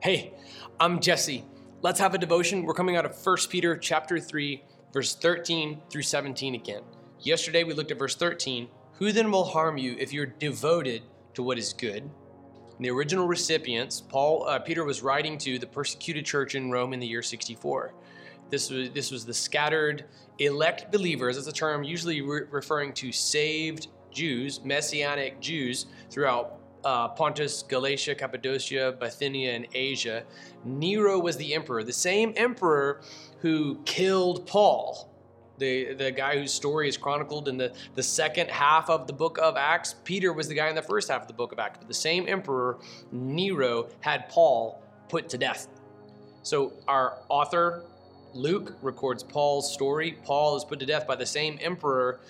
[0.00, 0.32] Hey,
[0.78, 1.44] I'm Jesse.
[1.82, 2.62] Let's have a devotion.
[2.62, 6.82] We're coming out of 1 Peter chapter 3, verse 13 through 17 again.
[7.18, 8.68] Yesterday we looked at verse 13.
[8.98, 11.02] Who then will harm you if you're devoted
[11.34, 12.04] to what is good?
[12.04, 16.92] And the original recipients, Paul, uh, Peter was writing to the persecuted church in Rome
[16.92, 17.92] in the year 64.
[18.50, 20.04] This was, this was the scattered
[20.38, 21.34] elect believers.
[21.34, 28.14] That's a term usually re- referring to saved Jews, messianic Jews throughout uh, Pontus, Galatia,
[28.14, 30.24] Cappadocia, Bithynia, and Asia.
[30.64, 33.00] Nero was the emperor, the same emperor
[33.40, 35.10] who killed Paul,
[35.58, 39.38] the, the guy whose story is chronicled in the, the second half of the book
[39.38, 39.94] of Acts.
[40.04, 41.78] Peter was the guy in the first half of the book of Acts.
[41.78, 42.78] But the same emperor,
[43.12, 45.68] Nero, had Paul put to death.
[46.42, 47.84] So our author,
[48.34, 50.16] Luke, records Paul's story.
[50.24, 52.20] Paul is put to death by the same emperor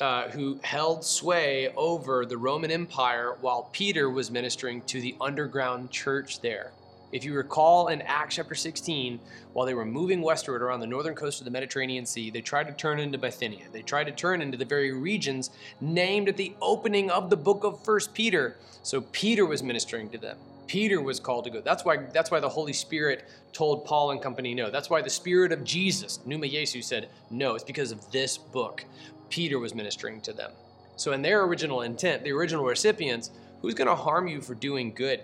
[0.00, 5.90] uh, who held sway over the Roman Empire while Peter was ministering to the underground
[5.90, 6.72] church there.
[7.12, 9.18] If you recall in Acts chapter 16,
[9.52, 12.68] while they were moving westward around the northern coast of the Mediterranean Sea, they tried
[12.68, 13.66] to turn into Bithynia.
[13.72, 17.64] They tried to turn into the very regions named at the opening of the book
[17.64, 18.56] of First Peter.
[18.82, 20.38] So Peter was ministering to them.
[20.68, 21.60] Peter was called to go.
[21.60, 24.70] That's why that's why the Holy Spirit told Paul and company no.
[24.70, 27.56] That's why the Spirit of Jesus, Pneuma Jesu, said no.
[27.56, 28.84] It's because of this book.
[29.30, 30.50] Peter was ministering to them.
[30.96, 33.30] So, in their original intent, the original recipients,
[33.62, 35.22] who's going to harm you for doing good?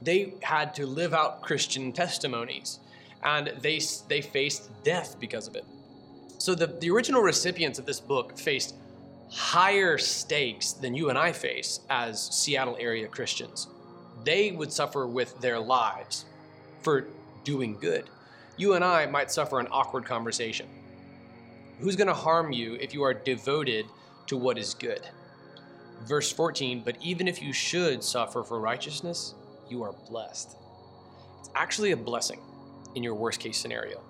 [0.00, 2.78] They had to live out Christian testimonies,
[3.24, 5.64] and they, they faced death because of it.
[6.38, 8.76] So, the, the original recipients of this book faced
[9.30, 13.68] higher stakes than you and I face as Seattle area Christians.
[14.24, 16.26] They would suffer with their lives
[16.82, 17.08] for
[17.42, 18.08] doing good.
[18.56, 20.68] You and I might suffer an awkward conversation
[21.82, 23.86] Who's going to harm you if you are devoted
[24.28, 25.00] to what is good?
[26.06, 29.34] Verse 14, but even if you should suffer for righteousness,
[29.68, 30.56] you are blessed.
[31.40, 32.38] It's actually a blessing
[32.94, 34.00] in your worst case scenario.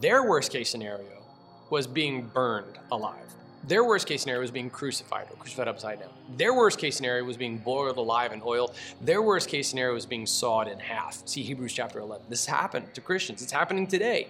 [0.00, 1.22] Their worst case scenario
[1.68, 3.34] was being burned alive.
[3.66, 6.10] Their worst case scenario was being crucified or crucified upside down.
[6.36, 8.74] Their worst case scenario was being boiled alive in oil.
[9.00, 11.26] Their worst case scenario was being sawed in half.
[11.26, 12.26] See Hebrews chapter 11.
[12.28, 13.42] This happened to Christians.
[13.42, 14.28] It's happening today.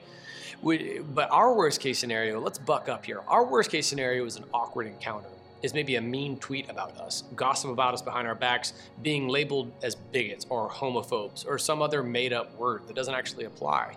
[0.62, 3.22] We, but our worst case scenario, let's buck up here.
[3.26, 5.28] Our worst case scenario is an awkward encounter,
[5.62, 8.72] is maybe a mean tweet about us, gossip about us behind our backs,
[9.02, 13.46] being labeled as bigots or homophobes, or some other made up word that doesn't actually
[13.46, 13.96] apply.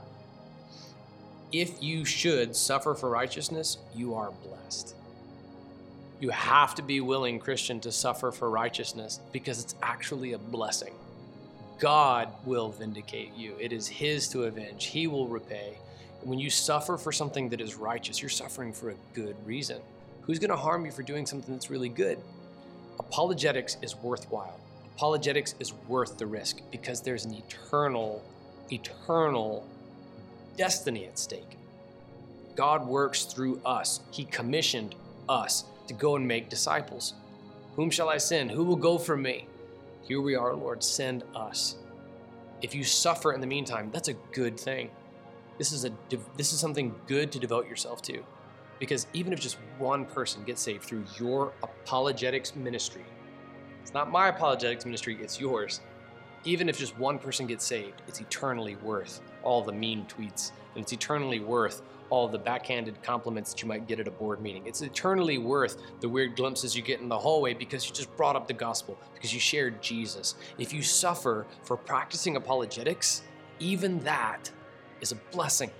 [1.52, 4.96] If you should suffer for righteousness, you are blessed.
[6.20, 10.94] You have to be willing, Christian, to suffer for righteousness because it's actually a blessing.
[11.80, 13.56] God will vindicate you.
[13.60, 14.86] It is His to avenge.
[14.86, 15.78] He will repay.
[16.22, 19.80] When you suffer for something that is righteous, you're suffering for a good reason.
[20.22, 22.18] Who's going to harm you for doing something that's really good?
[23.00, 24.60] Apologetics is worthwhile.
[24.96, 28.24] Apologetics is worth the risk because there's an eternal,
[28.72, 29.64] eternal
[30.58, 31.58] destiny at stake.
[32.56, 34.00] God works through us.
[34.10, 34.96] He commissioned
[35.30, 37.16] us to go and make disciples.
[37.76, 38.52] Whom shall I send?
[38.52, 39.48] Who will go for me?
[40.02, 41.76] Here we are, Lord, send us.
[42.62, 44.90] If you suffer in the meantime, that's a good thing.
[45.58, 45.92] This is a
[46.38, 48.24] this is something good to devote yourself to.
[48.80, 53.06] Because even if just one person gets saved through your apologetics ministry,
[53.82, 55.82] it's not my apologetics ministry, it's yours.
[56.46, 60.84] Even if just one person gets saved, it's eternally worth all the mean tweets, and
[60.84, 64.66] it's eternally worth all the backhanded compliments that you might get at a board meeting.
[64.66, 68.36] It's eternally worth the weird glimpses you get in the hallway because you just brought
[68.36, 70.36] up the gospel, because you shared Jesus.
[70.58, 73.24] If you suffer for practicing apologetics,
[73.60, 74.52] even that
[75.02, 75.72] is a blessing.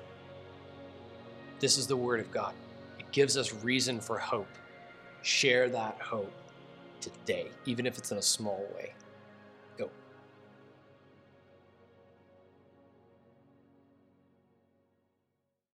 [1.60, 2.54] This is the Word of God.
[3.00, 4.48] It gives us reason for hope.
[5.22, 6.32] Share that hope
[7.02, 8.94] today, even if it's in a small way.